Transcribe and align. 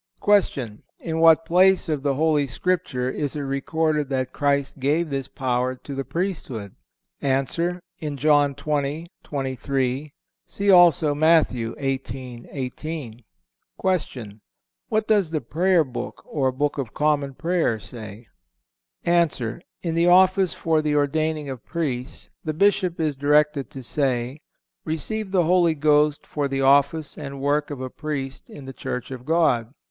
Q. 0.19 0.79
In 1.01 1.19
what 1.19 1.45
place 1.45 1.87
of 1.87 2.01
the 2.01 2.15
Holy 2.15 2.47
Scripture 2.47 3.07
is 3.11 3.35
it 3.35 3.41
recorded 3.41 4.09
that 4.09 4.33
Christ 4.33 4.79
gave 4.79 5.11
this 5.11 5.27
power 5.27 5.75
to 5.75 5.93
the 5.93 6.03
priesthood? 6.03 6.73
A. 7.21 7.45
In 7.99 8.17
John 8.17 8.55
xx. 8.55 9.05
23; 9.21 10.13
see 10.47 10.71
also 10.71 11.13
Matt. 11.13 11.49
xviii. 11.51 11.75
18. 12.49 13.23
Q. 13.79 14.25
What 14.87 15.07
does 15.07 15.29
the 15.29 15.39
prayer 15.39 15.83
book 15.83 16.23
(or 16.25 16.51
Book 16.51 16.79
of 16.79 16.95
Common 16.95 17.35
Prayer) 17.35 17.79
say? 17.79 18.25
A. 19.05 19.29
In 19.83 19.93
the 19.93 20.07
office 20.07 20.55
for 20.55 20.81
the 20.81 20.95
ordaining 20.95 21.47
of 21.47 21.63
Priests 21.63 22.31
the 22.43 22.55
Bishop 22.55 22.99
is 22.99 23.15
directed 23.15 23.69
to 23.69 23.83
say, 23.83 24.41
"Receive 24.83 25.29
the 25.31 25.43
Holy 25.43 25.75
Ghost 25.75 26.25
for 26.25 26.47
the 26.47 26.61
office 26.61 27.15
and 27.19 27.39
work 27.39 27.69
of 27.69 27.79
a 27.81 27.91
Priest 27.91 28.49
in 28.49 28.65
the 28.65 28.73
Church 28.73 29.11
of 29.11 29.25
God. 29.25 29.71